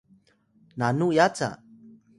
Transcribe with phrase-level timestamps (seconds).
[0.03, 0.35] Batu:
[0.83, 1.49] nanu yaca